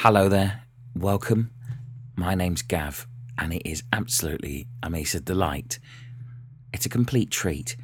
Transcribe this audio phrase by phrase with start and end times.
[0.00, 0.64] Hello there,
[0.94, 1.50] welcome.
[2.16, 3.06] My name's Gav,
[3.38, 5.78] and it is absolutely, I mean, it's a delight.
[6.70, 7.76] It's a complete treat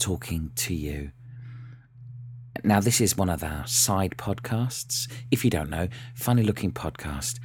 [0.00, 1.12] talking to you.
[2.64, 5.08] Now, this is one of our side podcasts.
[5.30, 5.86] If you don't know,
[6.16, 7.38] Funny Looking Podcast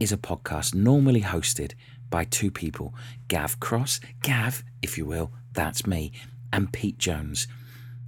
[0.00, 1.74] is a podcast normally hosted
[2.08, 2.94] by two people
[3.28, 6.12] Gav Cross, Gav, if you will, that's me,
[6.50, 7.46] and Pete Jones.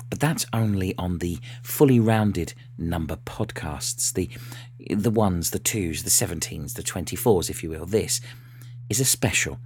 [0.09, 4.30] But that's only on the fully rounded number podcasts, the
[4.95, 7.87] the ones, the twos, the seventeens, the twenty fours, if you will.
[7.87, 8.20] This
[8.88, 9.59] is a special,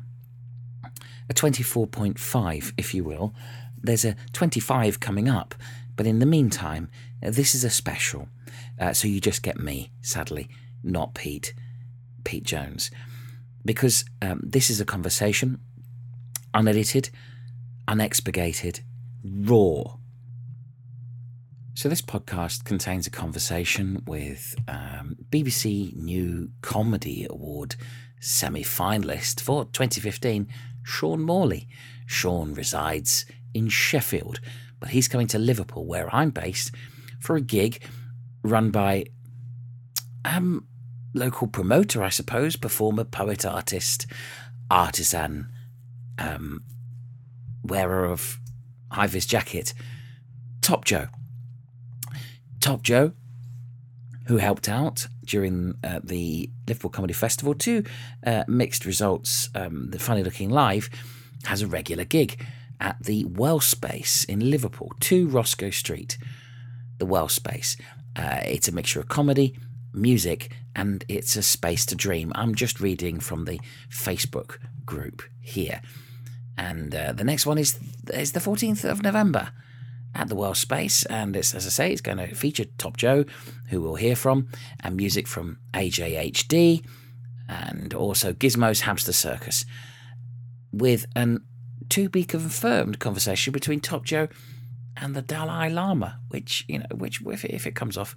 [1.29, 3.35] a twenty four point five, if you will.
[3.83, 5.55] There's a twenty five coming up,
[5.95, 6.89] but in the meantime,
[7.21, 8.29] this is a special.
[8.79, 10.49] Uh, so you just get me, sadly,
[10.83, 11.53] not Pete,
[12.25, 12.91] Pete Jones,
[13.63, 15.61] because um, this is a conversation,
[16.55, 17.11] unedited,
[17.87, 18.81] unexpurgated,
[19.23, 20.00] raw
[21.81, 27.75] so, this podcast contains a conversation with um, BBC New Comedy Award
[28.21, 30.47] semi finalist for 2015,
[30.83, 31.69] Sean Morley.
[32.05, 33.25] Sean resides
[33.55, 34.41] in Sheffield,
[34.79, 36.71] but he's coming to Liverpool, where I'm based,
[37.19, 37.83] for a gig
[38.43, 39.07] run by
[40.27, 40.67] um
[41.15, 44.07] local promoter, I suppose, performer, poet, artist,
[44.71, 45.49] artisan,
[46.19, 46.63] um,
[47.63, 48.39] wearer of
[48.93, 49.73] high vis jacket,
[50.61, 51.07] Top Joe.
[52.61, 53.13] Top Joe,
[54.27, 57.85] who helped out during uh, the Liverpool Comedy Festival to
[58.25, 60.91] uh, mixed results, um, the Funny Looking Live,
[61.45, 62.45] has a regular gig
[62.79, 66.19] at the Well Space in Liverpool, 2 Roscoe Street.
[66.99, 67.77] The Well Space.
[68.15, 69.57] Uh, it's a mixture of comedy,
[69.95, 72.31] music, and it's a space to dream.
[72.35, 73.59] I'm just reading from the
[73.91, 75.81] Facebook group here.
[76.59, 77.79] And uh, the next one is,
[78.13, 79.51] is the 14th of November
[80.15, 83.25] at the Well Space, and it's as I say, it's going to feature Top Joe,
[83.69, 84.49] who we'll hear from,
[84.81, 86.85] and music from AJHD,
[87.49, 89.65] and also Gizmo's Hamster Circus,
[90.73, 91.45] with an
[91.89, 94.29] to be confirmed conversation between Top Joe
[94.97, 98.17] and the Dalai Lama, which you know, which if it, if it comes off,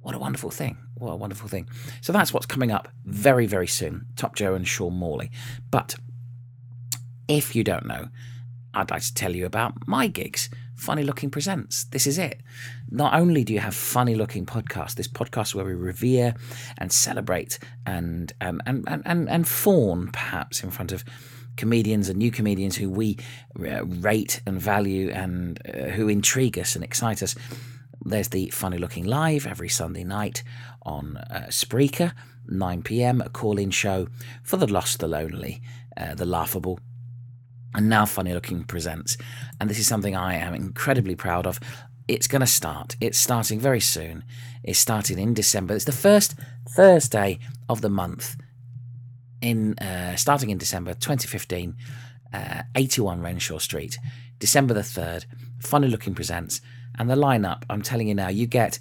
[0.00, 0.76] what a wonderful thing!
[0.94, 1.68] What a wonderful thing!
[2.00, 4.06] So that's what's coming up very very soon.
[4.16, 5.30] Top Joe and Sean Morley.
[5.70, 5.94] But
[7.28, 8.08] if you don't know,
[8.74, 10.50] I'd like to tell you about my gigs.
[10.74, 11.84] Funny Looking Presents.
[11.84, 12.40] This is it.
[12.90, 16.34] Not only do you have funny looking podcasts, this podcast where we revere
[16.78, 21.04] and celebrate and um, and, and, and, and fawn perhaps in front of
[21.56, 23.16] comedians and new comedians who we
[23.60, 27.34] uh, rate and value and uh, who intrigue us and excite us.
[28.04, 30.42] There's the Funny Looking Live every Sunday night
[30.82, 32.12] on uh, Spreaker,
[32.46, 34.08] 9 pm, a call in show
[34.42, 35.62] for the lost, the lonely,
[35.96, 36.80] uh, the laughable,
[37.74, 39.16] and now Funny Looking presents.
[39.60, 41.60] And this is something I am incredibly proud of.
[42.06, 42.96] It's going to start.
[43.00, 44.24] It's starting very soon.
[44.62, 45.74] It's starting in December.
[45.74, 46.34] It's the first
[46.68, 48.36] Thursday of the month.
[49.40, 51.76] In uh, starting in December 2015,
[52.32, 53.98] uh, 81 Renshaw Street,
[54.38, 55.26] December the 3rd.
[55.60, 56.60] Funny Looking presents,
[56.98, 57.62] and the lineup.
[57.70, 58.78] I'm telling you now, you get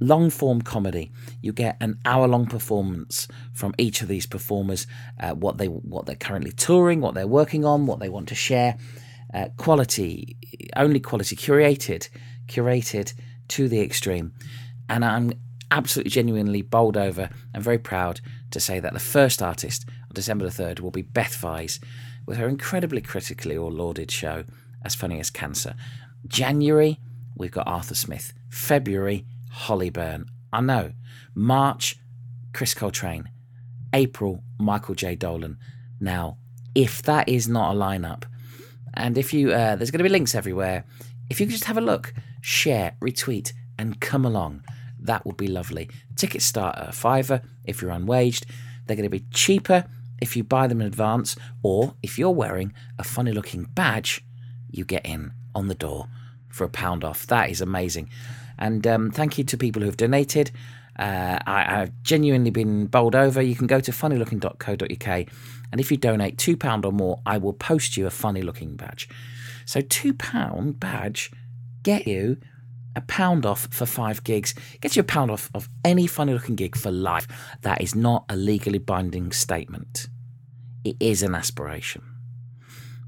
[0.00, 1.10] long form comedy.
[1.40, 4.86] You get an hour long performance from each of these performers,
[5.20, 8.34] uh, what they what they're currently touring, what they're working on, what they want to
[8.34, 8.76] share.
[9.32, 10.36] Uh, quality,
[10.76, 12.08] only quality, curated,
[12.46, 13.14] curated
[13.48, 14.32] to the extreme.
[14.88, 15.32] And I'm
[15.70, 18.20] absolutely genuinely bowled over and very proud
[18.50, 21.82] to say that the first artist on December the 3rd will be Beth Vyse
[22.26, 24.44] with her incredibly critically or lauded show,
[24.84, 25.74] As Funny as Cancer.
[26.26, 27.00] January,
[27.34, 28.32] we've got Arthur Smith.
[28.50, 30.24] February, Holly Burn.
[30.50, 30.92] I know.
[31.34, 31.98] March,
[32.54, 33.28] Chris Coltrane.
[33.92, 35.14] April, Michael J.
[35.14, 35.58] Dolan.
[36.00, 36.38] Now,
[36.74, 38.24] if that is not a lineup,
[38.94, 40.84] and if you, uh, there's going to be links everywhere.
[41.28, 44.64] If you could just have a look, share, retweet, and come along,
[44.98, 45.90] that would be lovely.
[46.16, 48.46] Tickets start at a fiver if you're unwaged.
[48.86, 49.84] They're going to be cheaper
[50.20, 54.24] if you buy them in advance, or if you're wearing a funny looking badge,
[54.70, 56.08] you get in on the door
[56.48, 57.26] for a pound off.
[57.26, 58.08] That is amazing.
[58.62, 60.52] And um, thank you to people who have donated.
[60.96, 63.42] Uh, I, have genuinely been bowled over.
[63.42, 65.28] You can go to funnylooking.co.uk,
[65.72, 69.08] and if you donate £2 or more, I will post you a funny looking badge.
[69.64, 71.32] So, £2 badge
[71.82, 72.36] get you
[72.94, 76.54] a pound off for five gigs, gets you a pound off of any funny looking
[76.54, 77.26] gig for life.
[77.62, 80.06] That is not a legally binding statement,
[80.84, 82.04] it is an aspiration.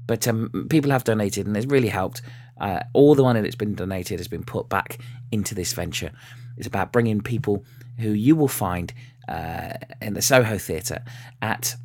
[0.05, 2.21] But um, people have donated, and it's really helped.
[2.59, 4.99] Uh, all the money that's been donated has been put back
[5.31, 6.11] into this venture.
[6.57, 7.65] It's about bringing people
[7.99, 8.93] who you will find
[9.27, 11.03] uh, in the Soho Theatre,
[11.41, 11.75] at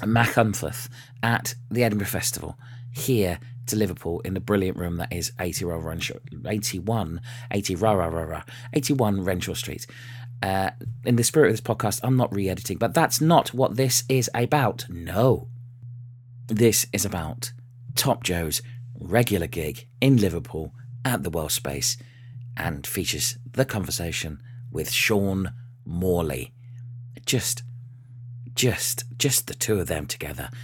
[0.00, 0.88] Machynlleth,
[1.22, 2.58] at the Edinburgh Festival,
[2.92, 6.16] here to Liverpool in the brilliant room that is 80 Renshaw,
[6.46, 7.20] 81,
[7.50, 8.42] 80 rah, rah, rah, rah,
[8.72, 9.86] 81 Renshaw Street.
[10.42, 10.70] Uh,
[11.04, 14.04] in the spirit of this podcast, I'm not re editing, but that's not what this
[14.08, 14.84] is about.
[14.90, 15.48] No.
[16.48, 17.52] This is about
[17.94, 18.60] Top Joe's
[18.98, 20.72] regular gig in Liverpool
[21.04, 21.96] at the Well Space
[22.56, 25.52] and features the conversation with Sean
[25.84, 26.52] Morley.
[27.26, 27.62] Just,
[28.54, 30.50] just, just the two of them together.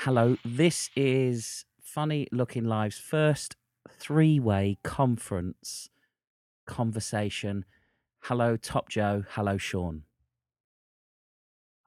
[0.00, 3.56] Hello, this is Funny Looking Live's first
[3.90, 5.90] three way conference
[6.66, 7.64] conversation.
[8.20, 9.24] Hello, Top Joe.
[9.30, 10.04] Hello, Sean.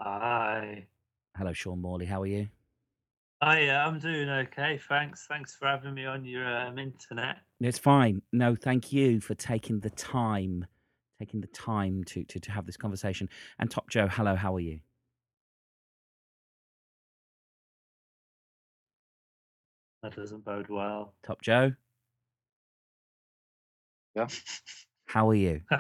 [0.01, 0.88] Hi.
[1.35, 2.06] Hello, Sean Morley.
[2.06, 2.47] How are you?
[3.41, 4.80] Hi, uh, I'm doing okay.
[4.88, 5.25] Thanks.
[5.27, 7.38] Thanks for having me on your um, internet.
[7.59, 8.21] It's fine.
[8.31, 10.65] No, thank you for taking the time,
[11.19, 13.27] taking the time to, to, to have this conversation.
[13.59, 14.80] And Top Joe, hello, how are you?
[20.03, 21.13] That doesn't bode well.
[21.24, 21.74] Top Joe,
[24.15, 24.27] Yeah.
[25.06, 25.62] how are you?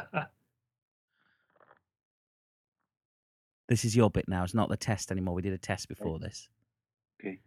[3.73, 4.43] This is your bit now.
[4.43, 5.33] It's not the test anymore.
[5.33, 6.47] We did a test before this.
[7.19, 7.39] Okay.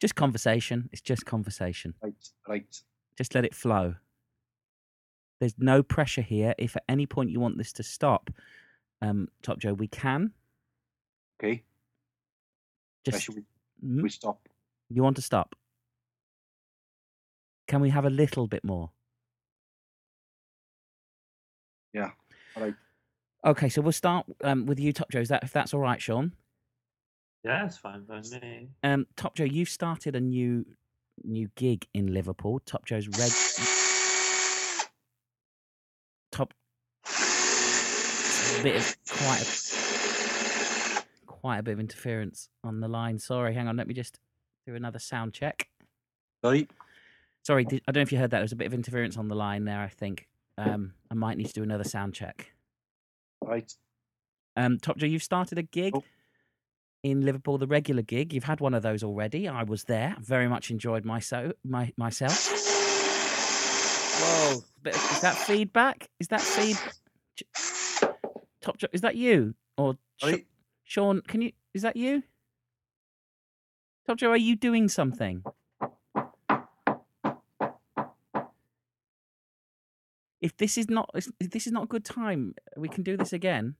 [0.00, 0.88] Just conversation.
[0.92, 1.92] It's just conversation.
[2.02, 2.14] Right,
[2.48, 2.82] right.
[3.18, 3.94] Just let it flow.
[5.40, 6.54] There's no pressure here.
[6.56, 8.30] If at any point you want this to stop,
[9.02, 10.32] um, Top Joe, we can.
[11.38, 11.62] Okay.
[13.04, 13.42] Just we,
[13.82, 14.48] we stop.
[14.88, 15.54] you want to stop?
[17.68, 18.88] Can we have a little bit more?
[21.92, 22.12] Yeah.
[22.56, 22.74] All right.
[23.44, 25.20] Okay, so we'll start um, with you, Top Joe.
[25.20, 26.32] Is that if that's all right, Sean?
[27.44, 28.70] yeah, it's fine by me.
[28.82, 30.64] Um, Top Joe, you've started a new
[31.22, 32.60] new gig in Liverpool.
[32.64, 33.30] Top Joe's red.
[36.32, 36.54] Top.
[38.58, 43.18] A bit of quite a, quite a bit of interference on the line.
[43.18, 43.76] Sorry, hang on.
[43.76, 44.18] Let me just
[44.66, 45.68] do another sound check.
[46.42, 46.66] Sorry.
[47.42, 48.38] Sorry, did, I don't know if you heard that.
[48.38, 49.80] There was a bit of interference on the line there.
[49.80, 52.53] I think um, I might need to do another sound check.
[53.46, 53.70] Right.
[54.56, 56.02] Um, Top Joe, you've started a gig Oh.
[57.02, 58.32] in Liverpool, the regular gig.
[58.32, 59.48] You've had one of those already.
[59.48, 60.16] I was there.
[60.20, 61.52] Very much enjoyed myself.
[61.64, 62.48] My, myself.
[64.20, 64.58] Whoa!
[64.86, 66.08] Of- Is that feedback?
[66.20, 66.76] Is that feed?
[68.62, 70.34] Top Joe, is that you or Sh-.
[70.84, 71.20] Sean?
[71.22, 71.52] Can you?
[71.74, 72.22] Is that you?
[74.06, 75.42] Top Joe, are you doing something?
[80.44, 83.32] If this is not if this is not a good time, we can do this
[83.32, 83.76] again.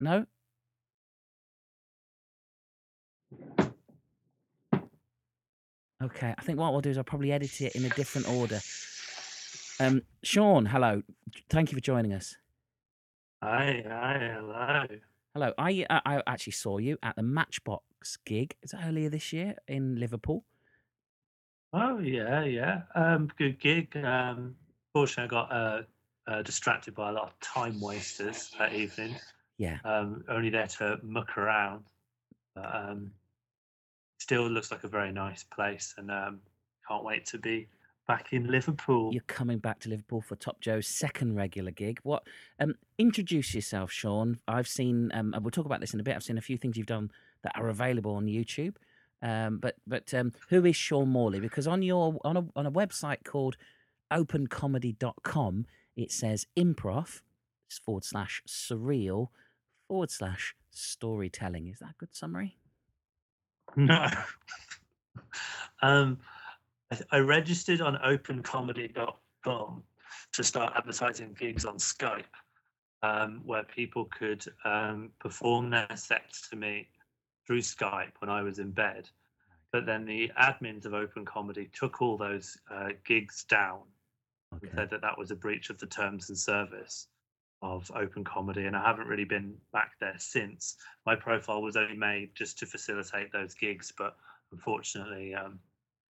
[0.00, 0.26] No?
[6.04, 8.60] Okay, I think what we'll do is I'll probably edit it in a different order.
[9.80, 11.02] Um, Sean, hello.
[11.48, 12.36] Thank you for joining us.
[13.42, 14.84] Hi, hi, hello.
[15.32, 15.52] Hello.
[15.56, 18.56] I I actually saw you at the Matchbox gig.
[18.62, 20.44] Is that earlier this year in Liverpool?
[21.72, 22.82] Oh yeah, yeah.
[22.94, 23.96] Um, good gig.
[23.96, 24.56] Um,
[24.92, 25.82] fortunately, I got uh,
[26.26, 29.16] uh, distracted by a lot of time wasters that evening.
[29.58, 29.78] Yeah.
[29.84, 31.84] Um, only there to muck around.
[32.54, 33.12] But, um,
[34.18, 36.40] still looks like a very nice place, and um,
[36.88, 37.68] can't wait to be
[38.06, 39.12] back in Liverpool.
[39.12, 42.00] You're coming back to Liverpool for Top Joe's second regular gig.
[42.02, 42.22] What?
[42.58, 44.38] Um, introduce yourself, Sean.
[44.48, 45.10] I've seen.
[45.12, 46.16] Um, and we'll talk about this in a bit.
[46.16, 47.10] I've seen a few things you've done
[47.42, 48.74] that are available on YouTube.
[49.22, 51.40] Um, but but um, who is Sean Morley?
[51.40, 53.56] Because on your on a on a website called
[54.12, 55.66] opencomedy.com,
[55.96, 57.20] it says improv
[57.84, 59.28] forward slash surreal
[59.88, 61.66] forward slash storytelling.
[61.66, 62.56] Is that a good summary?
[63.76, 64.06] No.
[65.82, 66.18] um,
[66.90, 69.82] I, I registered on opencomedy.com
[70.32, 72.24] to start advertising gigs on Skype,
[73.02, 76.88] um, where people could um, perform their sets to me
[77.48, 79.08] through Skype when I was in bed.
[79.72, 83.80] But then the admins of Open Comedy took all those uh, gigs down
[84.52, 87.08] and said that that was a breach of the terms and service
[87.62, 90.76] of Open Comedy, and I haven't really been back there since.
[91.06, 94.16] My profile was only made just to facilitate those gigs, but
[94.52, 95.58] unfortunately, um,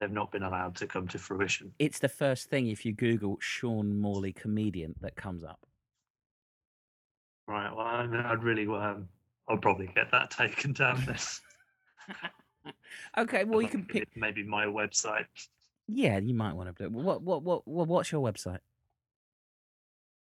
[0.00, 1.72] they've not been allowed to come to fruition.
[1.78, 5.66] It's the first thing if you Google Sean Morley comedian that comes up.
[7.46, 7.74] Right.
[7.74, 9.08] Well, I mean, I'd really, um,
[9.48, 11.04] I'll probably get that taken down.
[11.06, 11.40] This
[13.16, 14.08] okay, well you can pick.
[14.16, 15.26] maybe my website.
[15.86, 16.86] Yeah, you might want to do.
[16.86, 16.92] it.
[16.92, 18.58] What what what what what's your website?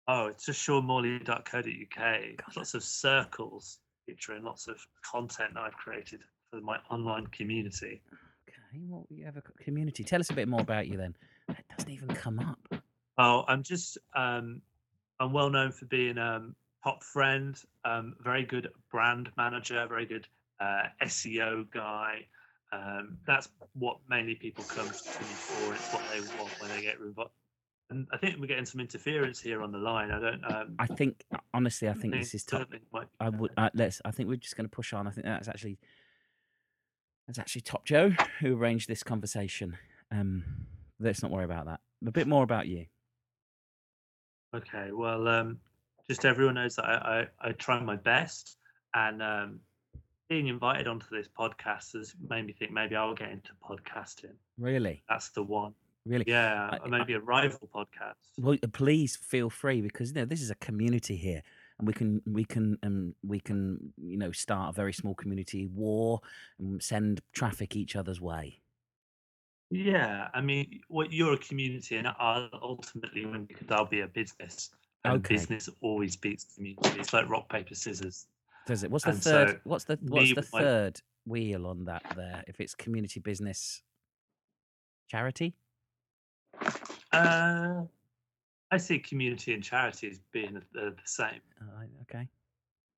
[0.08, 2.56] Oh, it's just seanmorley.co.uk.
[2.58, 8.02] Lots of circles featuring lots of content I've created for my online community.
[8.50, 10.04] Okay, well you have a community.
[10.04, 11.16] Tell us a bit more about you then.
[11.50, 12.82] It doesn't even come up.
[13.18, 14.62] Oh, I'm just um,
[15.20, 20.28] I'm well known for being um, top friend, um, very good brand manager, very good
[20.60, 22.26] uh, SEO guy.
[22.74, 25.74] Um, that's what mainly people come to me for.
[25.74, 27.30] It's what they want when they get revo-
[27.92, 30.12] and I think we're getting some interference here on the line.
[30.12, 30.44] I don't.
[30.46, 32.62] Um, I think honestly, I think this is top.
[32.62, 34.02] certainly might be I would uh, let's.
[34.06, 35.08] I think we're just going to push on.
[35.08, 35.78] I think that's actually
[37.28, 39.78] that's actually Top Joe who arranged this conversation.
[40.10, 40.44] Um,
[41.00, 41.82] let's not worry about that.
[42.08, 42.86] A bit more about you.
[44.56, 45.60] Okay, well, um,
[46.12, 48.58] just everyone knows that I, I, I try my best,
[48.94, 49.60] and um,
[50.28, 54.34] being invited onto this podcast has made me think maybe I'll get into podcasting.
[54.58, 55.74] Really, That's the one.
[56.06, 56.26] really.
[56.28, 58.16] Yeah, I- or maybe a rival podcast.
[58.38, 61.44] Well, please feel free because you know this is a community here,
[61.80, 65.66] and we can we can um, we can you know start a very small community
[65.68, 66.20] war
[66.60, 68.60] and send traffic each other's way.
[69.70, 74.72] Yeah, I mean, what you're a community, and I'll ultimately because I'll be a business.
[75.04, 75.36] And Okay.
[75.36, 77.00] business always beats community.
[77.00, 78.28] It's like rock paper scissors.
[78.68, 78.92] Does it?
[78.92, 79.50] What's the And third?
[79.50, 82.44] so what's the what's the with my- third wheel on that there?
[82.48, 83.82] If it's community business,
[85.10, 85.56] charity.
[87.12, 87.82] Uh,
[88.70, 91.42] I see community and charity as being the, the same.
[91.60, 92.28] Uh, okay.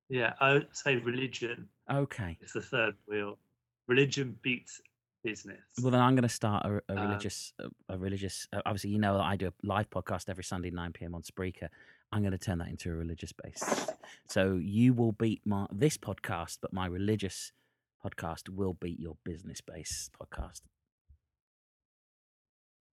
[0.08, 2.38] Yeah, I would say religion Okay.
[2.42, 3.38] is the third wheel.
[3.88, 4.80] Religion beats
[5.24, 5.62] business.
[5.82, 8.46] Well, then I'm going to start a, a Um, religious, a, a religious.
[8.52, 11.14] Uh, obviously, you know I do a live podcast every Sunday 9 p.m.
[11.14, 11.68] on Spreaker.
[12.14, 13.88] I'm going to turn that into a religious base.
[14.28, 17.50] So you will beat my this podcast, but my religious
[18.04, 20.60] podcast will beat your business based podcast.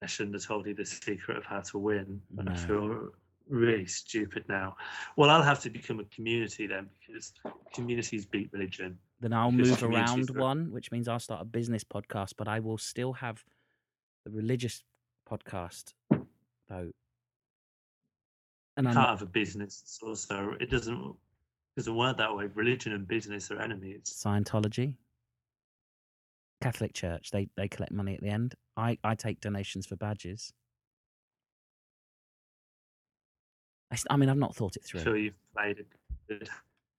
[0.02, 3.10] I shouldn't have told you the secret of how to win, and I feel
[3.50, 4.78] really stupid now.
[5.18, 7.34] Well, I'll have to become a community then because
[7.74, 8.98] communities beat religion.
[9.20, 12.62] Then I'll move around are- one, which means I'll start a business podcast, but I
[12.62, 13.44] will still have
[14.24, 14.82] the religious
[15.30, 15.94] podcast,
[16.70, 16.92] though.
[18.80, 19.82] And I'm can't a business.
[19.84, 21.14] It's also it doesn't
[21.76, 22.48] doesn't work that way.
[22.56, 24.04] Religion and business are enemies.
[24.26, 24.96] Scientology,
[26.62, 28.56] Catholic Church, they they collect money at the end.
[28.78, 30.54] I I take donations for badges.
[34.10, 35.02] I mean, I've not thought it through.
[35.02, 36.50] feel you've played a good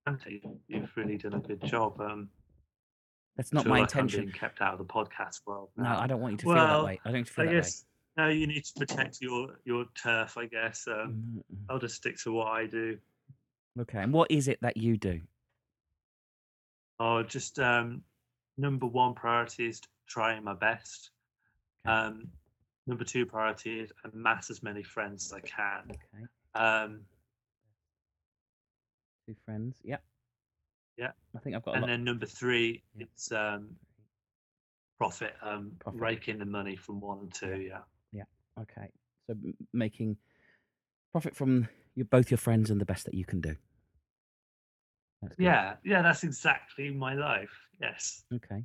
[0.06, 0.20] hand.
[0.68, 1.98] You've really done a good job.
[1.98, 2.28] Um,
[3.36, 4.20] That's not feel my like I'm intention.
[4.26, 5.70] being kept out of the podcast world.
[5.78, 5.88] No.
[5.88, 7.00] I don't want you to feel that way.
[7.04, 7.84] I don't want you to I feel that guess
[8.20, 10.36] no, you need to protect your your turf.
[10.36, 10.86] I guess.
[10.88, 11.42] Um.
[11.68, 12.98] I'll just stick to what I do.
[13.80, 15.20] Okay, and what is it that you do?
[16.98, 18.02] Oh, just um,
[18.58, 21.10] number one priority is trying my best.
[21.86, 22.28] Um,
[22.86, 25.90] number two priority is amass as many friends as I can.
[25.92, 26.24] Okay,
[26.54, 27.00] Um,
[29.26, 29.76] two friends.
[29.84, 30.02] Yep.
[30.98, 31.12] Yeah.
[31.34, 31.88] I think I've got and lot.
[31.88, 33.04] then number three, Yeah.
[33.04, 33.68] it's um,
[34.98, 35.34] profit.
[35.42, 36.00] Um, Profit.
[36.00, 37.62] raking the money from one and two.
[37.62, 37.78] Yeah.
[38.62, 38.90] Okay,
[39.26, 39.34] so
[39.72, 40.16] making
[41.12, 43.56] profit from your both your friends and the best that you can do.
[45.38, 45.74] Yeah.
[45.84, 46.02] Yeah.
[46.02, 47.50] That's exactly my life.
[47.80, 48.24] Yes.
[48.34, 48.64] Okay.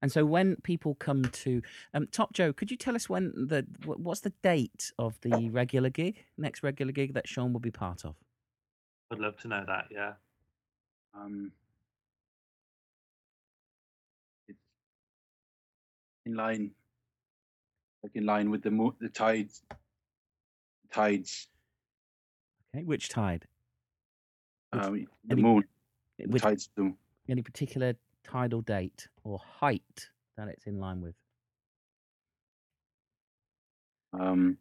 [0.00, 1.62] And so when people come to
[1.94, 5.90] um, Top Joe, could you tell us when the what's the date of the regular
[5.90, 8.16] gig, next regular gig that Sean will be part of?
[9.12, 9.86] I'd love to know that.
[9.90, 10.14] Yeah.
[11.14, 11.52] Um,
[14.48, 14.58] it's
[16.26, 16.72] in line,
[18.02, 19.62] like in line with the mo- the tides.
[20.90, 21.48] Tides.
[22.74, 23.46] Okay, which tide?
[24.72, 25.64] Which- Um, the any- moon.
[26.18, 26.68] The Which tides
[27.28, 27.94] any particular
[28.24, 31.14] tidal date or height that it's in line with?
[34.12, 34.58] Um,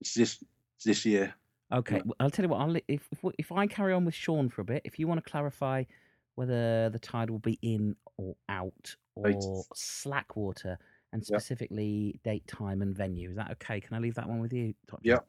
[0.00, 0.42] it's this
[0.76, 1.34] it's this year.
[1.70, 1.98] Okay, Yeah.
[2.00, 2.60] w- I'll tell you what.
[2.60, 5.22] I'll, if, if if I carry on with Sean for a bit, if you want
[5.22, 5.84] to clarify
[6.34, 9.64] whether the tide will be in or out or Right.
[9.74, 10.78] slack water,
[11.12, 11.26] and Yeah.
[11.26, 13.80] specifically date, time, and venue, is that okay?
[13.80, 14.74] Can I leave that one with you?
[14.86, 15.20] Top Yeah.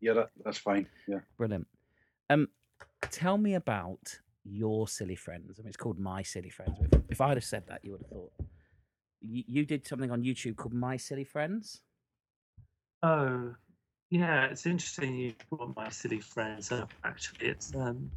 [0.00, 0.88] Yeah, that, that's fine.
[1.06, 1.20] Yeah.
[1.36, 1.66] Brilliant.
[2.30, 2.48] Um,
[3.10, 5.58] tell me about your silly friends.
[5.58, 6.76] I mean, it's called My Silly Friends.
[6.80, 8.32] If, if I'd have said that, you would have thought.
[9.20, 11.82] You, you did something on YouTube called My Silly Friends.
[13.04, 13.54] Oh,
[14.10, 16.92] yeah, it's interesting you brought my silly friends up.
[17.04, 18.10] Actually, it's um,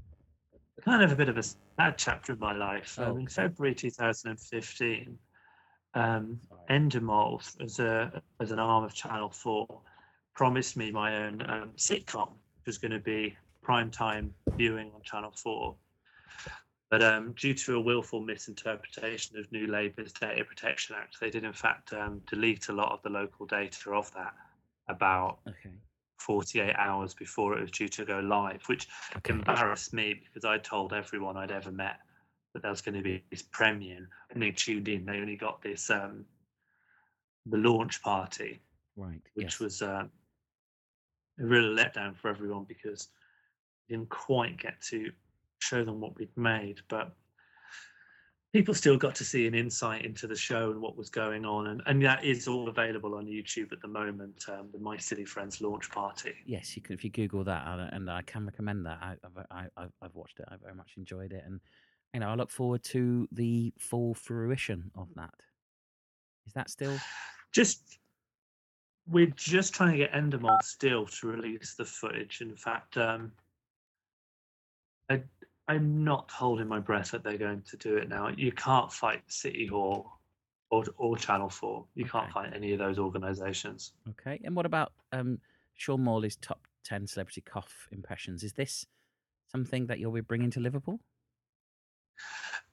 [0.83, 2.99] kind of a bit of a sad chapter of my life.
[2.99, 5.17] Um, in February 2015,
[5.93, 6.39] um.
[6.69, 9.81] Endemol, as a as an arm of Channel Four,
[10.33, 15.01] promised me my own um, sitcom, which was going to be prime time viewing on
[15.03, 15.75] Channel Four.
[16.89, 21.43] But um, due to a willful misinterpretation of New Labour's Data Protection Act, they did
[21.43, 24.33] in fact um, delete a lot of the local data of that
[24.87, 25.75] about Okay.
[26.25, 29.33] 48 hours before it was due to go live, which Okay.
[29.33, 31.99] embarrassed me because I told everyone I'd ever met
[32.53, 35.05] that there was going to be this premiere, and they tuned in.
[35.05, 36.25] They only got this um,
[37.45, 38.59] the launch party,
[38.95, 39.21] Right.
[39.35, 39.59] which yes.
[39.59, 40.05] was uh,
[41.39, 43.09] a real letdown for everyone because
[43.87, 45.11] we didn't quite get to
[45.59, 46.81] show them what we'd made.
[46.87, 47.13] But
[48.55, 51.67] people still got to see an insight into the show and what was going on,
[51.67, 54.45] and, and that is all available on YouTube at the moment.
[54.47, 56.31] Um, the My Silly Friends launch party.
[56.45, 58.99] Yes, you can if you Google that, and I can recommend that.
[59.01, 59.15] I,
[59.51, 60.45] I, I, I've watched it.
[60.47, 61.59] I very much enjoyed it, and
[62.13, 65.33] you know, I look forward to the full fruition of that.
[66.47, 66.97] Is that still?
[67.51, 67.99] Just
[69.07, 72.41] we're just trying to get Endemol still to release the footage.
[72.41, 73.31] In fact, um,
[75.09, 75.21] I
[75.67, 78.29] I'm not holding my breath that they're going to do it now.
[78.35, 80.19] You can't fight City Hall
[80.69, 81.85] or or Channel Four.
[81.95, 82.33] You can't Okay.
[82.33, 83.93] fight any of those organisations.
[84.11, 84.39] Okay.
[84.43, 85.39] And what about um,
[85.73, 88.43] Sean Morley's top 10 celebrity cough impressions?
[88.43, 88.85] Is this
[89.47, 90.99] something that you'll be bringing to Liverpool?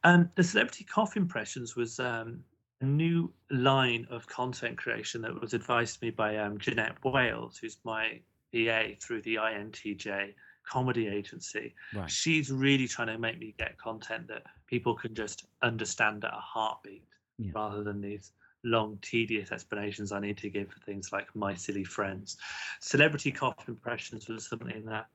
[0.05, 2.41] Um, the celebrity cough impressions was um,
[2.81, 7.57] a new line of content creation that was advised to me by um, Jeanette Wales,
[7.59, 8.21] who's my
[8.53, 11.75] PA through the INTJ comedy agency.
[11.95, 12.11] Right.
[12.11, 16.41] She's really trying to make me get content that people can just understand at a
[16.41, 17.05] heartbeat
[17.39, 17.53] Yeah.
[17.55, 18.33] rather than these
[18.65, 22.37] long, tedious explanations I need to give for things like My Silly Friends.
[22.81, 25.09] Celebrity cough impressions was something that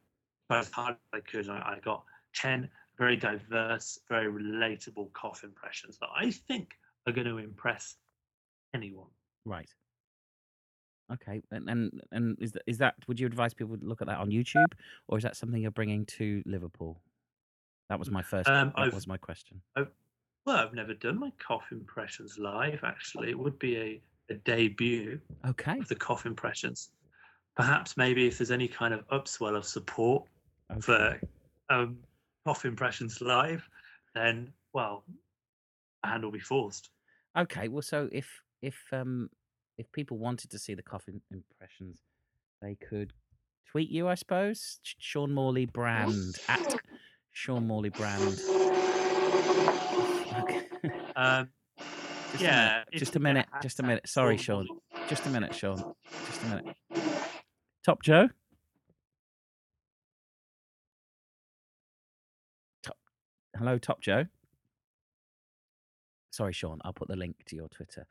[0.49, 1.49] as hard as I could.
[1.49, 2.03] I, I got
[2.35, 7.95] 10 very diverse, very relatable cough impressions that I think are going to impress
[8.73, 9.09] anyone.
[9.45, 9.69] Right.
[11.13, 11.41] Okay.
[11.51, 14.17] And and, and is that, is that, would you advise people to look at that
[14.17, 14.71] on YouTube
[15.07, 17.01] or is that something you're bringing to Liverpool?
[17.89, 19.61] That was my first, Um, that I've- was my question.
[19.75, 23.29] Well, I've never done my cough impressions live, actually.
[23.29, 25.77] It would be a, a debut Okay.
[25.77, 26.91] of the cough impressions.
[27.57, 30.25] Perhaps maybe if there's any kind of upswell of support
[30.71, 30.79] okay.
[30.79, 31.19] for
[31.69, 31.97] um,
[32.45, 33.67] cough impressions live,
[34.15, 35.03] then, well,
[36.03, 36.91] a hand will be forced.
[37.37, 39.29] Okay, well, so if if um
[39.77, 42.01] if people wanted to see the coffin impressions,
[42.61, 43.13] they could
[43.69, 44.79] tweet you, I suppose.
[44.83, 46.75] Sean Morley brand at
[47.31, 48.39] Sean Morley brand.
[50.39, 50.61] Okay.
[51.15, 51.49] Um,
[52.31, 52.81] Just yeah.
[52.81, 52.93] a minute.
[52.93, 53.47] Just a minute.
[53.61, 54.07] Just a minute.
[54.07, 54.79] Sorry, Sean Sean.
[55.07, 55.93] Just a minute, Sean.
[56.27, 56.75] Just a minute.
[57.85, 58.29] Top Joe.
[62.83, 62.97] Top.
[63.57, 64.25] Hello, Top Joe.
[66.31, 66.79] Sorry, Sean.
[66.83, 68.05] I'll put the link to your Twitter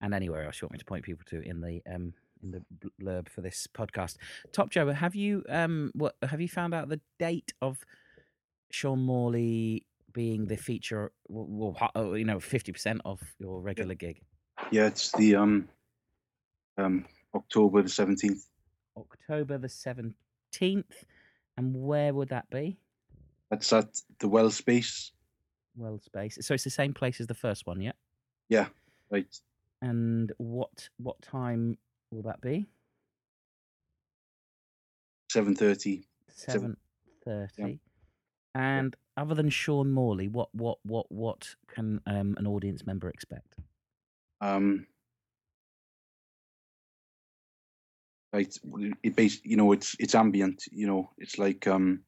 [0.00, 2.62] and anywhere else you want me to point people to in the um in the
[3.00, 4.16] blurb for this podcast.
[4.52, 7.78] Top Joe, have you um what have you found out the date of
[8.70, 11.12] Sean Morley being the feature?
[11.28, 14.20] Well, oh, you know, fifty percent of your regular gig.
[14.70, 15.68] Yeah, it's the um
[16.78, 18.46] um October the seventeenth.
[18.96, 20.84] October the 17th.
[21.56, 22.78] And where would that be?
[23.50, 25.12] That's at the Well Space.
[25.76, 26.38] Well Space.
[26.40, 27.92] So it's the same place as the first one, yeah?
[28.48, 28.66] Yeah,
[29.10, 29.26] right.
[29.84, 31.76] And what what time
[32.10, 32.66] will that be?
[35.30, 36.06] Seven thirty.
[36.30, 36.78] Seven
[37.22, 37.80] thirty.
[38.54, 43.56] And other than Sean Morley, what what what what can um, an audience member expect?
[44.40, 44.86] Um
[48.32, 48.56] right
[49.02, 52.00] it bas you know it's it's ambient, you know, it's like um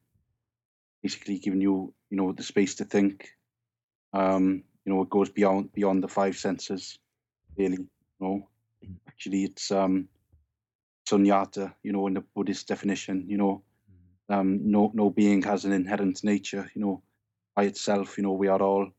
[1.03, 3.29] basically giving you, you know, the space to think.
[4.13, 6.97] Um, you know, it goes beyond beyond the five senses,
[7.57, 7.77] really.
[7.77, 7.87] You
[8.19, 8.47] know.
[8.85, 8.95] Mm.
[9.07, 10.07] Actually it's um
[11.09, 13.63] sunyata, you know, in the Buddhist definition, you know,
[14.29, 17.01] um, no no being has an inherent nature you know
[17.55, 18.89] by itself you know we are all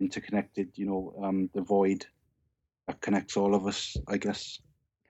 [0.00, 2.06] interconnected you know um the void
[2.86, 4.60] that connects all of us i guess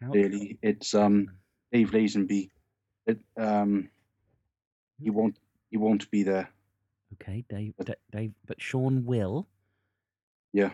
[0.00, 1.28] How- really it's um
[1.70, 2.50] dave lazenby
[3.07, 3.88] it um
[5.00, 5.37] he won't
[5.70, 6.48] he won't be there
[7.20, 9.46] Okay, Dave, Da- Dave, but Sean will.
[10.52, 10.70] Yeah.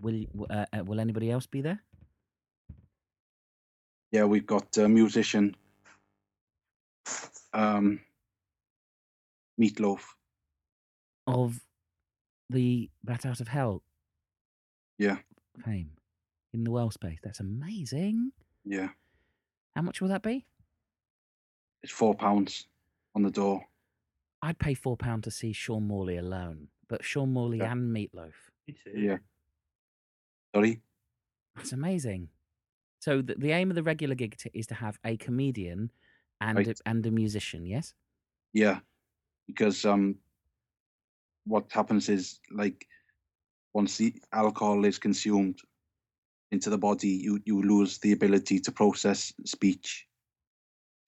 [0.00, 1.80] Will uh, uh, will anybody else be there?
[4.12, 5.54] yeah we've got a musician
[7.52, 8.00] um
[9.60, 10.00] meatloaf
[11.26, 11.60] Of
[12.48, 13.82] the Bat Out of Hell
[14.98, 15.18] yeah
[15.64, 15.90] fame
[16.52, 17.18] in the well space.
[17.22, 18.32] That's amazing.
[18.64, 18.88] yeah
[19.76, 20.44] How much will that be?
[21.84, 22.66] it's four pounds
[23.14, 23.62] on the door
[24.42, 27.72] I'd pay four pound to see Sean Morley alone, but Sean Morley Yeah.
[27.72, 28.32] and Meatloaf.
[28.66, 28.98] Me too.
[28.98, 29.18] yeah
[30.54, 30.82] sorry
[31.56, 32.28] That's amazing.
[33.00, 35.90] So the, the aim of the regular gig is to have a comedian
[36.40, 37.66] and a, and a musician.
[37.66, 37.94] Yes.
[38.52, 38.80] Yeah,
[39.46, 40.16] because um,
[41.44, 42.86] what happens is like
[43.72, 45.58] once the alcohol is consumed
[46.50, 50.06] into the body, you you lose the ability to process speech.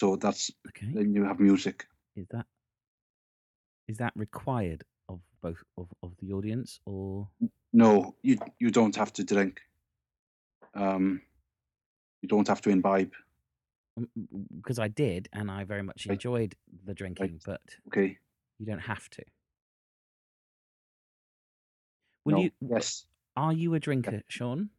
[0.00, 0.92] So that's Okay.
[0.94, 1.87] then you have music.
[2.16, 2.46] Is that
[3.88, 4.85] is that required
[5.42, 7.28] both of, of the audience or
[7.72, 9.61] No, you you don't have to drink.
[10.74, 11.20] Um,
[12.22, 13.12] you don't have to imbibe.
[14.57, 16.14] because I did and I very much Right.
[16.14, 16.55] enjoyed
[16.87, 18.18] the drinking, but Okay.
[18.59, 19.22] you don't have to.
[22.24, 22.50] Will no, you?
[22.61, 23.05] Yes.
[23.37, 24.70] Are you a drinker, Sean?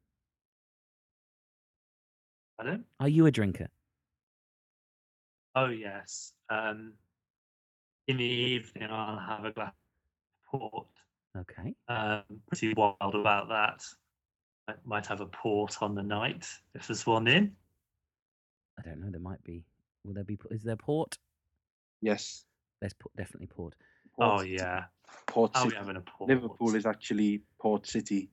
[2.58, 2.86] Pardon?
[3.00, 3.68] Are you a drinker?
[5.56, 6.34] Oh yes.
[6.50, 6.94] Um,
[8.08, 9.83] in the evening, I'll have a glass of
[10.58, 10.88] port.
[11.38, 11.74] Okay.
[11.88, 13.84] Um, pretty wild about that.
[14.68, 17.52] I might have a port on the night if there's one in.
[18.80, 19.10] I don't know.
[19.10, 19.66] There might be.
[20.04, 20.38] Will there be?
[20.52, 21.18] Is there port?
[22.02, 22.46] Yes.
[22.80, 23.76] There's port, definitely port.
[24.20, 24.84] Oh Port- yeah.
[25.28, 25.80] Port Are we City.
[25.80, 26.30] having a port?
[26.30, 28.30] Liverpool is actually Port City.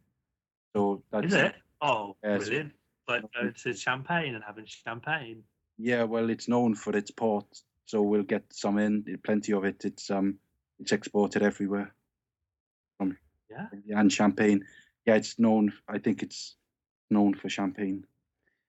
[0.74, 1.54] So that's Is it?
[1.80, 2.72] Oh, Yeah, it's- brilliant!
[3.08, 5.42] Like going to champagne and having champagne.
[5.78, 7.46] Yeah, well, it's known for its port,
[7.86, 9.84] so we'll get some in, plenty of it.
[9.84, 10.38] It's um,
[10.78, 11.92] it's exported everywhere.
[13.50, 14.00] From Yeah.
[14.00, 14.64] and champagne.
[15.06, 15.72] Yeah, it's known.
[15.88, 16.56] I think it's
[17.10, 18.06] known for champagne.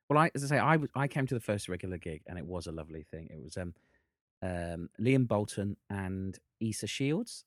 [0.10, 2.38] Well, I, as I say, I was I came to the first regular gig and
[2.38, 3.30] it was a lovely thing.
[3.32, 3.74] It was um,
[4.42, 7.46] um, Liam Bolton and Issa Shields.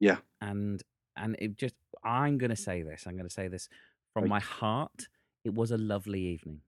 [0.00, 0.18] Yeah.
[0.40, 0.82] And
[1.16, 3.04] and it just I'm going to say this.
[3.06, 3.68] I'm going to say this
[4.12, 4.30] from Right.
[4.30, 5.08] my heart.
[5.44, 6.62] It was a lovely evening.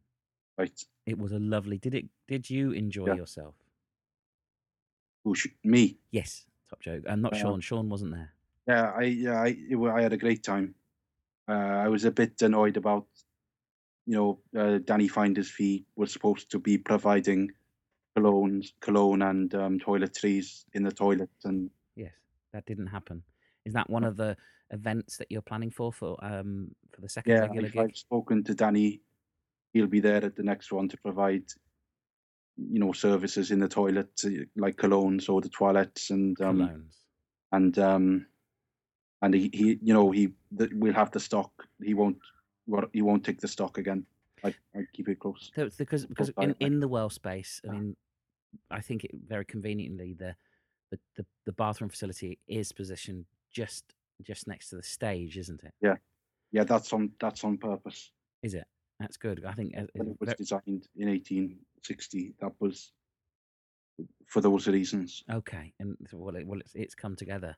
[0.58, 0.84] Right.
[1.06, 1.78] It was a lovely.
[1.78, 2.06] Did it?
[2.28, 3.14] Did you enjoy Yeah.
[3.14, 3.54] yourself?
[5.24, 5.98] Who me?
[6.10, 6.44] Yes.
[6.68, 7.00] Top Joe.
[7.06, 7.60] And not Uh, Sean.
[7.60, 8.32] Sean wasn't there.
[8.66, 10.74] Yeah, I yeah I it I had a great time.
[11.48, 11.52] Uh,
[11.84, 13.06] I was a bit annoyed about,
[14.06, 17.50] you know, uh, Danny Finder's fee was supposed to be providing
[18.14, 22.12] cologne, cologne and um, toiletries in the toilets, and Yes.
[22.52, 23.22] That didn't happen.
[23.64, 24.36] Is that one of the
[24.70, 27.82] events that you're planning for for um for the second yeah, regular I've, gig?
[27.82, 29.00] I've spoken to Danny.
[29.72, 31.44] He'll be there at the next one to provide,
[32.56, 36.96] you know, services in the toilet uh, like colognes or the toilets and um, Colognes.
[37.52, 38.26] and um,
[39.22, 41.50] and he, he you know he the, we'll have the stock.
[41.82, 42.18] He won't
[42.92, 44.04] he won't take the stock again.
[44.44, 45.50] I I keep it close.
[45.54, 47.96] So it's because because Both in, in the well space, I mean,
[48.70, 50.34] I think it very conveniently the,
[50.90, 53.84] the the the bathroom facility is positioned just
[54.22, 55.72] just next to the stage, isn't it?
[55.80, 55.96] Yeah,
[56.50, 58.10] yeah, that's on that's on purpose.
[58.42, 58.64] Is it?
[58.98, 59.44] That's good.
[59.46, 62.92] I think uh, it was ve- designed in 1860, that was
[64.26, 65.24] for those reasons.
[65.30, 67.56] okay, and well, it, well, it's it's come together.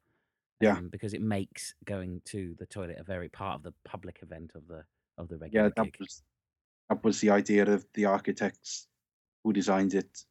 [0.61, 0.77] Yeah.
[0.77, 4.53] um, because it makes going to the toilet a very part of the public event
[4.55, 4.85] of the
[5.19, 5.97] of the regular Yeah, that gig.
[6.01, 6.23] was
[6.91, 8.89] that was the idea of the architects
[9.43, 10.25] who designed it.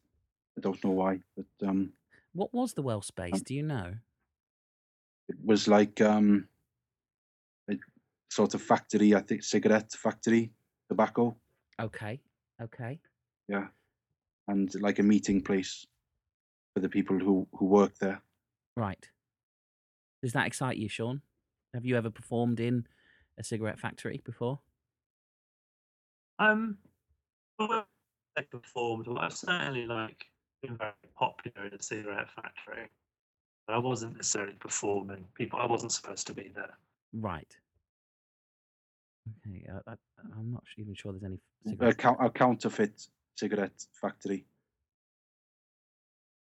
[0.56, 1.92] I don't know why, but um,
[2.32, 3.42] What was the well space?
[3.42, 3.94] Do you know?
[5.28, 6.48] it was like um,
[7.70, 7.76] a
[8.30, 9.14] sort of factory.
[9.14, 10.52] I think cigarette factory,
[10.88, 11.36] tobacco.
[11.80, 12.20] Okay,
[12.62, 13.00] okay.
[13.48, 13.68] Yeah,
[14.48, 15.86] and like a meeting place
[16.74, 18.22] for the people who who work there.
[18.76, 19.08] Right.
[20.24, 21.20] Does that excite you, Sean?
[21.74, 22.86] Have you ever performed in
[23.38, 24.58] a cigarette factory before?
[26.38, 26.78] Um,
[27.58, 27.84] well,
[28.34, 29.06] they performed.
[29.06, 30.24] Well, I've certainly like
[30.62, 32.88] been very popular in a cigarette factory,
[33.66, 35.26] but I wasn't necessarily performing.
[35.34, 36.72] People, I wasn't supposed to be there.
[37.12, 37.54] Right.
[39.46, 39.66] Okay.
[39.70, 39.92] Uh, I,
[40.38, 41.98] I'm not even sure there's any A, cigarette.
[41.98, 44.46] cou- a counterfeit cigarette factory.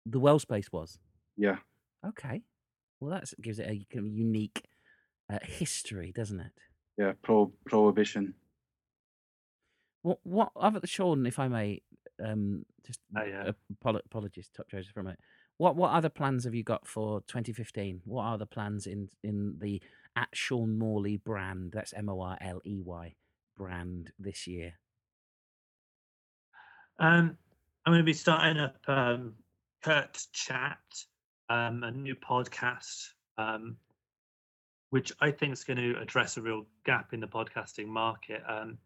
[0.05, 0.99] The well space was.
[1.39, 1.57] Yeah,
[2.07, 2.43] Okay.
[3.01, 4.65] Well, that gives it a kind of unique
[5.33, 6.53] uh, history, doesn't it?
[6.99, 7.13] yeah.
[7.23, 8.35] Pro prohibition.
[10.03, 10.19] What?
[10.23, 11.83] What other Sean, if I may,
[12.23, 13.51] um, just Oh, yeah.
[13.85, 15.21] apolo- apologies, Top Joseph, for a minute.
[15.57, 18.03] What what other plans have you got for 2015?
[18.05, 19.83] What are the plans in in the
[20.17, 21.73] at Sean Morley brand?
[21.73, 23.15] That's M O R L E Y
[23.57, 24.75] brand this year.
[26.99, 27.37] Um,
[27.85, 29.35] I'm going to be starting up um,
[29.83, 30.79] Kurt Chat,
[31.51, 33.77] um, a new podcast, um,
[34.91, 38.43] which I think is going to address a real gap in the podcasting market.
[38.49, 38.79] Um,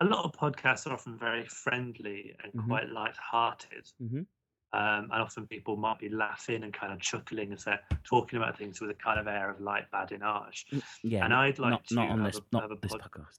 [0.00, 2.66] a lot of podcasts are often very friendly and Mhm.
[2.66, 3.90] quite light-hearted.
[4.02, 4.26] Mhm.
[4.72, 8.58] Um, and often people might be laughing and kind of chuckling as they're talking about
[8.58, 10.66] things with a kind of air of light badinage.
[11.02, 13.38] Yeah, And I'd like not to not on have this a- not a this podcast.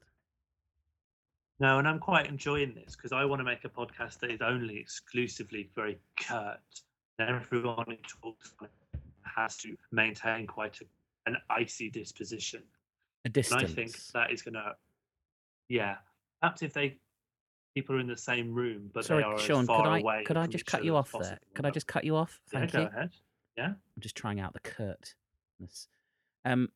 [1.60, 4.42] No, and I'm quite enjoying this because I want to make a podcast that is
[4.42, 6.82] only exclusively very curt.
[7.20, 8.54] And everyone who talks
[9.24, 12.62] has to maintain quite a, an icy disposition.
[12.62, 13.64] A And distance.
[13.64, 14.74] I think that is going to,
[15.68, 15.98] yeah,
[16.42, 16.98] perhaps if they
[17.76, 19.66] people are in the same room, but Sorry, they are Sean.
[19.66, 20.24] far Could I away.
[20.26, 21.38] could I just cut you off there?
[21.54, 22.40] Could I just cut you off?
[22.54, 22.88] Yeah, Thank go you.
[22.88, 23.12] ahead.
[23.60, 25.88] I'm just trying out the curtness.
[26.46, 26.70] Um,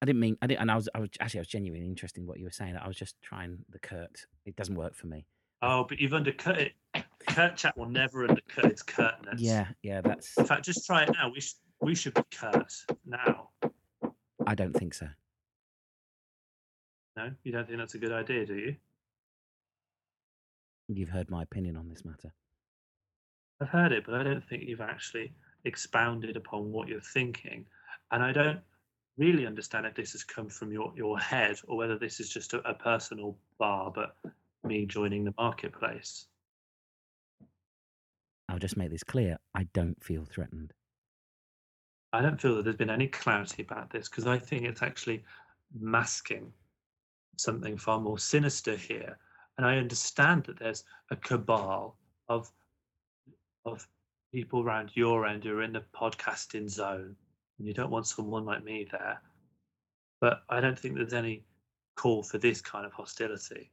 [0.00, 2.20] I didn't mean I didn't, and I was I was actually I was genuinely interested
[2.20, 2.76] in what you were saying.
[2.76, 4.26] I was just trying the curt.
[4.46, 5.26] It doesn't work for me.
[5.62, 6.72] Oh, but you've undercut it.
[7.28, 9.40] Kurt chat will never undercut its curtness.
[9.40, 10.00] Yeah, yeah.
[10.00, 10.36] That's.
[10.36, 11.30] In fact, just try it now.
[11.32, 12.72] We should we should be curt
[13.06, 13.50] now.
[14.46, 15.08] I don't think so.
[17.16, 18.76] No, you don't think that's a good idea, do you?
[20.88, 22.32] You've heard my opinion on this matter.
[23.60, 25.32] I've heard it, but I don't think you've actually
[25.64, 27.66] expounded upon what you're thinking.
[28.10, 28.60] And I don't
[29.16, 32.54] really understand if this has come from your, your head or whether this is just
[32.54, 34.16] a, a personal bar, but
[34.64, 36.26] me joining the marketplace.
[38.48, 39.38] I'll just make this clear.
[39.54, 40.72] I don't feel threatened.
[42.12, 45.24] I don't feel that there's been any clarity about this because I think it's actually
[45.78, 46.52] masking
[47.38, 49.18] something far more sinister here.
[49.56, 51.96] And I understand that there's a cabal
[52.28, 52.50] of
[53.64, 53.86] of
[54.32, 57.14] people around your end who are in the podcasting zone,
[57.58, 59.20] and you don't want someone like me there.
[60.20, 61.44] But I don't think there's any
[61.96, 63.70] call for this kind of hostility.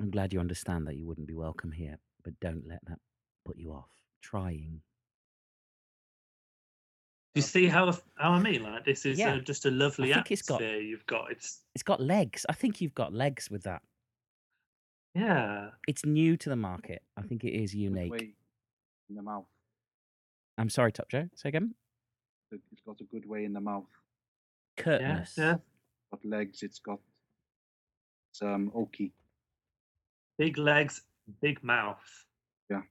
[0.00, 2.98] I'm glad you understand that you wouldn't be welcome here, but don't let that
[3.44, 3.88] put you off
[4.22, 4.80] trying.
[7.34, 8.62] Do you see how how I mean?
[8.62, 9.34] Like this is Yeah.
[9.34, 11.30] uh, just a lovely think it's got- atmosphere you've got.
[11.32, 12.46] It's It's got legs.
[12.48, 13.82] I think you've got legs with that.
[15.14, 15.70] yeah.
[15.88, 17.02] It's new to the market.
[17.16, 18.12] I think it is unique.
[18.12, 18.34] way
[19.08, 19.46] in the mouth.
[20.58, 21.28] I'm sorry, Top Joe.
[21.34, 21.74] Say again.
[22.52, 23.88] It's got a good way in the mouth.
[24.78, 25.36] Yeah, Curtness.
[25.36, 25.54] yeah.
[25.54, 26.62] It's got legs.
[26.62, 27.00] It's got
[28.30, 29.10] it's um oaky.
[30.38, 31.02] Big legs,
[31.40, 32.02] big mouth.
[32.70, 32.82] Yeah.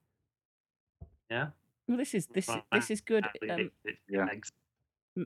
[1.29, 1.47] Yeah.
[1.87, 3.25] Well, this is this Right, this is good.
[3.25, 4.25] Um, big- big yeah.
[4.25, 4.51] legs.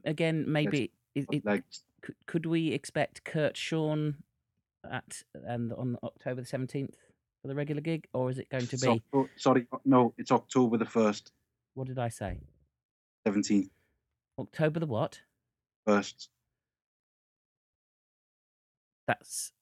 [0.03, 1.83] again, maybe it, got it, legs.
[2.01, 4.15] could, could we expect Kurt Sean
[4.89, 6.95] at and on October the seventeenth
[7.41, 8.87] for the regular gig, or is it going to be?
[8.87, 11.31] Octo- sorry, no, it's October the first,
[11.75, 12.39] What did I say?
[13.25, 13.69] seventeenth,
[14.39, 15.21] October the what?
[15.85, 16.29] first.
[19.07, 19.53] That's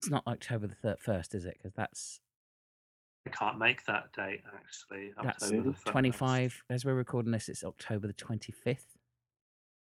[0.00, 1.54] it's not October the thir- first, is it?
[1.58, 2.20] Because that's
[3.26, 5.10] I can't make that date actually.
[5.22, 6.62] that's October the twenty five.
[6.70, 8.86] As we're recording this, it's October the twenty fifth.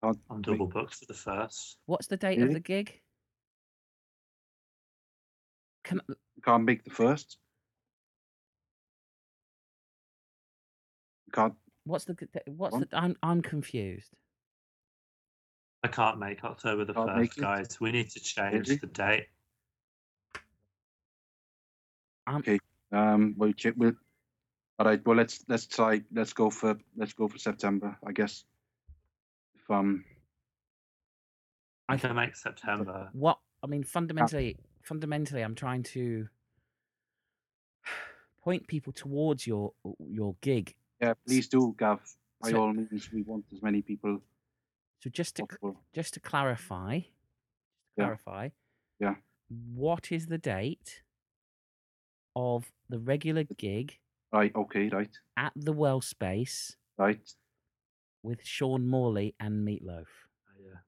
[0.04, 1.78] Can't I'm make- double booked for the first.
[1.86, 2.54] What's the date of Really?
[2.56, 3.02] the gig?
[5.84, 6.02] Can
[6.44, 7.38] Can't make the first.
[11.34, 11.54] Can't.
[11.86, 12.16] what's the
[12.48, 12.90] what's What?
[12.90, 12.98] the?
[12.98, 14.12] I'm I'm confused.
[15.84, 17.42] I can't make October the Can't make first, it?
[17.42, 17.80] guys.
[17.80, 18.76] We need to change Really?
[18.80, 19.28] the date.
[22.30, 22.60] I'm Okay.
[22.92, 23.36] Um.
[23.38, 23.74] We'll check.
[23.78, 23.94] We'll.
[24.78, 25.02] All right.
[25.06, 26.02] Well, let's let's try.
[26.14, 27.98] Let's go for let's go for September.
[28.06, 28.46] I guess.
[29.56, 30.04] If um.
[31.88, 33.10] I can make September.
[33.14, 36.28] what I mean fundamentally fundamentally I'm trying to
[38.44, 40.76] point people towards your your gig.
[41.02, 41.14] Yeah.
[41.26, 42.00] Please do, Gav.
[42.42, 44.22] By So- all means, we want as many people
[45.04, 45.82] So just to possible.
[45.94, 46.94] just to clarify,
[47.98, 48.06] Yeah.
[48.06, 48.50] clarify.
[49.00, 49.16] Yeah.
[49.74, 51.02] What is the date
[52.40, 53.98] of the regular gig
[54.32, 54.56] Right.
[54.56, 54.90] Okay.
[54.90, 55.10] Right.
[55.38, 57.28] at the Well Space Right.
[58.24, 60.06] with Sean Morley and Meatloaf?
[60.48, 60.80] Ah, yeah.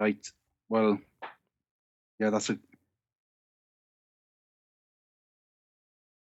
[0.00, 0.26] Right.
[0.68, 0.98] Well.
[2.18, 2.30] Yeah.
[2.30, 2.58] That's a.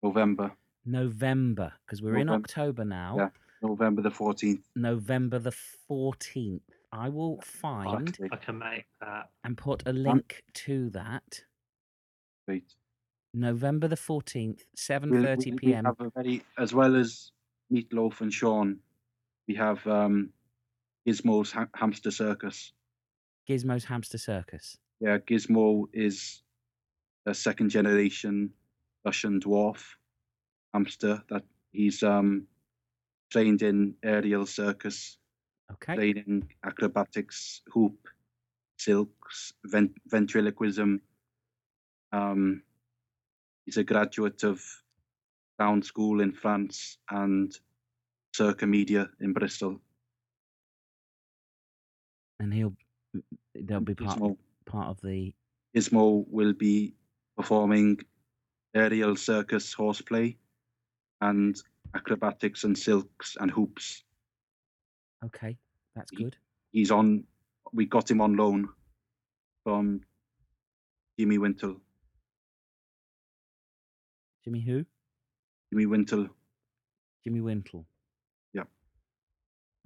[0.03, 0.51] November.
[0.83, 3.15] November, because we're in October now.
[3.17, 3.29] Yeah.
[3.61, 4.65] November the fourteenth.
[4.75, 5.53] November the
[5.87, 6.61] 14th.
[6.93, 9.29] I will find I can make that.
[9.43, 11.41] and put a link to that.
[12.47, 12.63] Right.
[13.33, 15.85] November the 14th, 7:30 we- we p.m.
[15.85, 17.31] have a very, as well as
[17.71, 18.79] Meatloaf and Sean,
[19.47, 20.31] we have um,
[21.07, 22.73] Gizmo's ha- Hamster Circus.
[23.49, 24.77] Gizmo's Hamster Circus.
[24.99, 26.43] Yeah, Gizmo is
[27.25, 28.51] a second generation
[29.05, 29.81] Russian dwarf
[30.73, 32.47] hamster that he's um,
[33.31, 35.17] trained in aerial circus,
[35.73, 36.11] Okay.
[36.11, 38.07] in acrobatics, hoop,
[38.77, 41.01] silks, vent- ventriloquism.
[42.11, 42.63] Um,
[43.65, 44.61] he's a graduate of
[45.57, 47.51] Down School in France and
[48.35, 49.81] Circomedia in Bristol.
[52.41, 52.73] and he'll
[53.53, 55.33] they'll be part Gizmo, part of the
[55.75, 56.95] Gizmo will be
[57.37, 57.99] performing
[58.75, 60.37] aerial circus horseplay
[61.21, 61.55] and
[61.95, 64.03] acrobatics and silks and hoops.
[65.25, 65.57] Okay,
[65.95, 66.37] that's Ye- good.
[66.71, 67.25] He's on.
[67.73, 68.69] We got him on loan
[69.63, 70.01] from
[71.17, 71.77] Jimmy Wintle.
[74.43, 74.85] Jimmy who?
[75.71, 76.27] Jimmy Wintle.
[77.23, 77.85] Jimmy Wintle.
[78.53, 78.63] Yeah.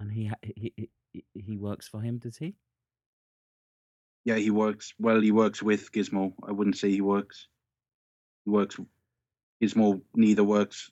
[0.00, 2.54] And he he he, he- he works for him, does he?
[4.24, 4.92] Yeah, he works.
[4.98, 6.32] Well, he works with Gizmo.
[6.46, 7.46] I wouldn't say he works.
[8.44, 8.76] He works.
[9.62, 10.90] Gizmo neither works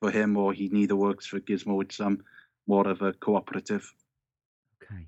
[0.00, 1.82] for him or he neither works for Gizmo.
[1.82, 2.22] It's um
[2.66, 3.92] more of a cooperative.
[4.82, 5.06] Okay.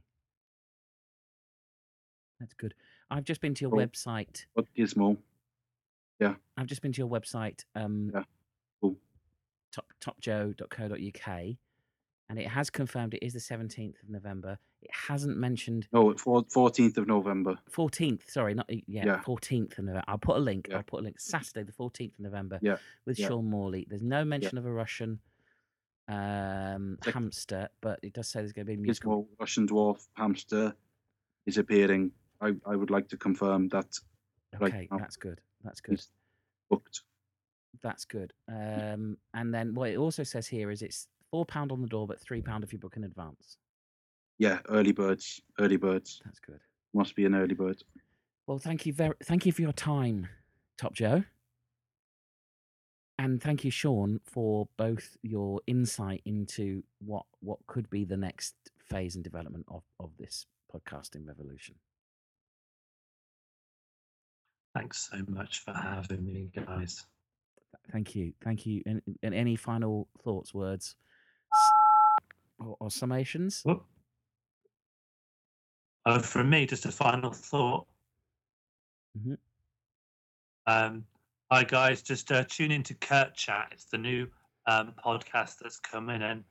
[2.41, 2.75] That's good.
[3.11, 3.81] I've just been to your Cool.
[3.81, 4.47] website.
[4.55, 5.17] What Gizmo,
[6.21, 6.37] Yeah.
[6.57, 8.25] I've just been to your website, um, Yeah,
[8.81, 8.97] cool.
[9.73, 11.57] top, topjoe.co.uk,
[12.29, 14.59] and it has confirmed it is the 17th of November.
[14.83, 17.59] It hasn't mentioned no, fourteenth of November.
[17.71, 19.23] 14th, sorry, not yeah, Yeah.
[19.23, 20.05] 14th of November.
[20.07, 20.69] I'll put a link.
[20.69, 20.77] Yeah.
[20.77, 21.19] I'll put a link.
[21.19, 23.27] Saturday, the 14th of November Yeah, with yeah.
[23.29, 23.87] Sean Morley.
[23.89, 25.19] There's no mention of a Russian
[26.09, 29.25] um, Like- hamster, but it does say there's going to be a musical.
[29.25, 30.75] Gizmo, Russian dwarf, hamster
[31.47, 32.11] is appearing.
[32.41, 33.99] I, I would like to confirm that
[34.61, 34.99] Okay, now.
[34.99, 35.41] that's good.
[35.63, 35.93] That's good.
[35.97, 36.11] he's
[36.71, 37.03] booked.
[37.83, 38.33] That's good.
[38.49, 42.07] Um, and then what it also says here is it's four pound on the door,
[42.07, 43.59] but three pound if you book in advance.
[44.39, 45.41] Yeah, early birds.
[45.59, 46.21] Early birds.
[46.25, 46.61] That's good.
[46.95, 47.83] Must be an early bird.
[48.47, 50.29] Well, thank you very, thank you for your time,
[50.79, 51.23] Top Joe,
[53.19, 58.55] and thank you, Sean, for both your insight into what what could be the next
[58.79, 61.75] phase and development of of this podcasting revolution.
[64.75, 67.05] Thanks so much for having me, guys.
[67.91, 68.83] Thank you, thank you.
[68.87, 70.95] And, and any final thoughts, words,
[72.59, 73.65] or, or summations?
[73.65, 73.85] Whoop.
[76.05, 77.87] Uh, from me, just a final thought.
[79.19, 79.39] Mhm.
[80.67, 81.05] Um,
[81.51, 83.69] hi guys, just uh, tune into Kurt Chat.
[83.73, 84.29] It's the new
[84.67, 86.45] um, podcast that's coming, and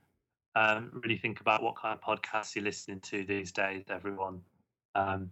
[0.56, 4.42] um, really think about what kind of podcasts you're listening to these days, everyone.
[4.96, 5.30] Um,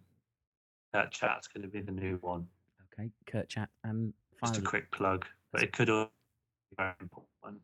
[0.94, 2.46] Kurt Chat's going to be the new one.
[2.94, 7.62] Okay, Kurt Chat, and Just a quick plug, but it could all be very important.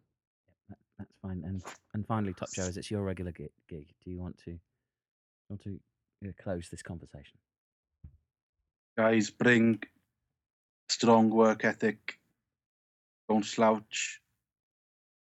[0.70, 1.44] that, that's fine.
[1.46, 1.62] And
[1.94, 4.58] and finally, Top Joe, as it's your regular gig, gig do you want to
[5.50, 5.80] want to
[6.28, 7.38] uh, close this conversation?
[8.98, 9.80] Guys, bring
[10.92, 12.20] strong work ethic.
[13.30, 14.22] Don't slouch.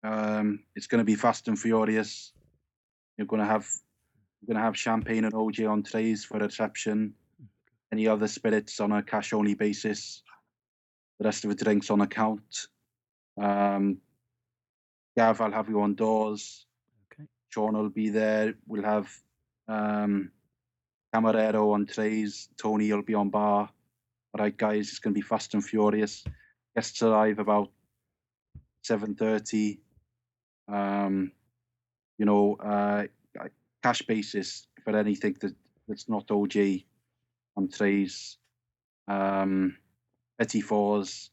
[0.04, 2.34] Um, it's going to be fast and furious.
[3.18, 3.68] You're going to have
[4.42, 7.14] you're going to have champagne and OJ on trays for reception.
[7.94, 10.22] Any other spirits on a cash only basis.
[11.20, 12.68] The rest of the drinks on account.
[13.42, 14.00] Um,
[15.16, 16.66] Gav, I'll have you on doors.
[17.14, 17.28] Okay.
[17.50, 18.56] Sean will be there.
[18.68, 19.10] We'll have
[19.70, 20.32] um,
[21.16, 22.50] Camarero on trays.
[22.58, 23.70] Tony will be on bar.
[24.36, 26.24] All right, guys, it's going to be fast and furious.
[26.76, 27.70] Guests arrive about
[28.82, 29.80] seven thirty.
[30.68, 31.32] Um,
[32.18, 33.04] you know, uh,
[33.84, 35.54] cash basis for anything that
[35.88, 36.56] that's not OG
[37.56, 38.38] on trays.
[39.08, 39.78] Um,
[40.40, 41.30] petits fours,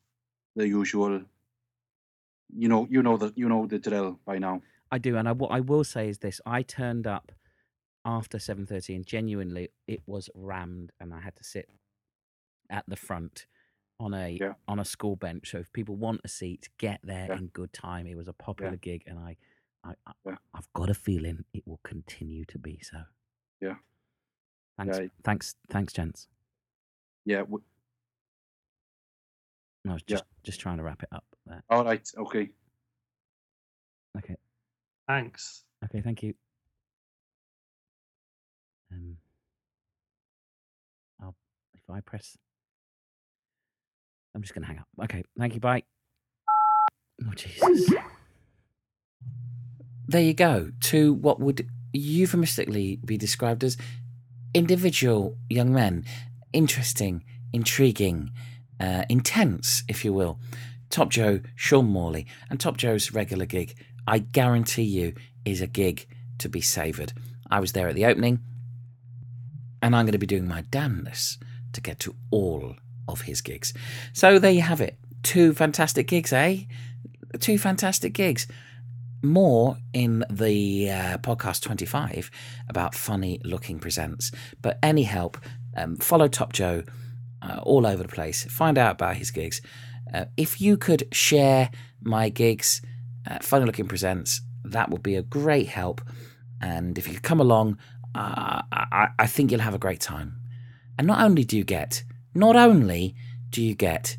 [0.54, 1.22] the usual.
[2.54, 4.60] You know, you know the you know the drill by now.
[4.92, 7.32] I do, and I, what I will say is this: I turned up
[8.04, 11.70] after seven thirty, and genuinely, it was rammed, and I had to sit
[12.70, 13.46] at the front
[13.98, 14.54] on a Yeah.
[14.66, 15.50] on a school bench.
[15.50, 17.36] So if people want a seat, get there Yeah.
[17.36, 18.06] in good time.
[18.06, 19.36] It was a popular gig, and I,
[19.84, 20.36] I, I Yeah.
[20.54, 23.02] I've got a feeling it will continue to be so.
[23.60, 23.76] Yeah.
[24.78, 25.08] Thanks, Yeah.
[25.24, 26.28] thanks, thanks, gents.
[27.26, 27.40] Yeah.
[27.40, 27.62] w-
[29.86, 30.16] I was Yeah.
[30.16, 31.62] just just trying to wrap it up there.
[31.68, 32.06] All right.
[32.16, 32.50] Okay.
[34.18, 34.36] Okay,
[35.06, 35.64] Thanks.
[35.84, 36.34] okay, thank you.
[38.92, 39.18] Um,
[41.20, 41.36] I'll
[41.74, 42.36] if I press,
[44.34, 44.86] I'm just gonna hang up.
[45.04, 45.60] Okay, thank you.
[45.60, 45.82] Bye.
[47.26, 47.92] Oh Jesus.
[50.06, 50.70] There you go.
[50.80, 53.76] To what would euphemistically be described as
[54.54, 56.04] individual young men.
[56.52, 58.30] Interesting, intriguing,
[58.80, 60.38] uh, intense, if you will.
[60.88, 65.14] Top Joe, Sean Morley, and Top Joe's regular gig, I guarantee you,
[65.44, 66.06] is a gig
[66.38, 67.12] to be savoured.
[67.50, 68.40] I was there at the opening,
[69.80, 71.38] and I'm going to be doing my damnness
[71.72, 72.74] to get to all
[73.12, 73.72] of his gigs.
[74.12, 74.98] So there you have it.
[75.22, 76.62] Two fantastic gigs, eh?
[77.40, 78.46] Two fantastic gigs
[79.22, 82.30] more in the uh, podcast 25
[82.68, 85.36] about funny looking presents but any help
[85.76, 86.82] um, follow top joe
[87.42, 89.60] uh, all over the place find out about his gigs
[90.14, 91.70] uh, if you could share
[92.02, 92.80] my gigs
[93.30, 96.00] uh, funny looking presents that would be a great help
[96.62, 97.76] and if you come along
[98.14, 100.36] uh, I, I think you'll have a great time
[100.98, 103.14] and not only do you get not only
[103.50, 104.16] do you get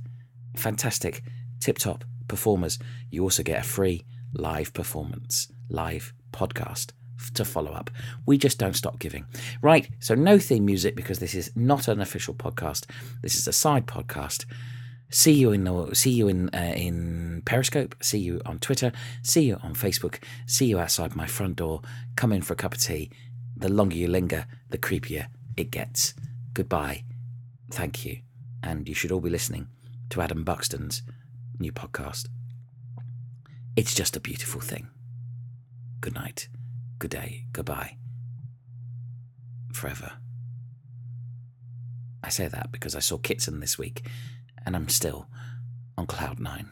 [0.56, 1.24] fantastic
[1.60, 6.92] tip top performers you also get a free live performance, live podcast
[7.34, 7.92] to follow up.
[8.26, 9.26] We just don't stop giving.
[9.62, 12.86] Right, so no theme music because this is not an official podcast.
[13.22, 14.46] This is a side podcast.
[15.10, 17.96] See you in the, see you in uh, in Periscope.
[18.02, 18.92] See you on Twitter.
[19.22, 20.24] See you on Facebook.
[20.46, 21.82] See you outside my front door.
[22.16, 23.12] Come in for a cup of tea.
[23.58, 26.14] The longer you linger, the creepier it gets.
[26.54, 27.04] Goodbye.
[27.72, 28.20] Thank you,
[28.62, 29.68] and you should all be listening
[30.10, 31.04] to Adam Buxton's
[31.58, 32.28] new podcast.
[33.78, 34.90] It's just a beautiful thing.
[36.02, 36.50] Good night,
[37.00, 37.96] good day, goodbye.
[39.72, 40.12] Forever.
[42.22, 44.06] I say that because I saw Kitson this week
[44.66, 45.28] and I'm still
[45.98, 46.70] on cloud nine.